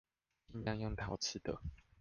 [0.51, 1.61] 盡量用陶瓷的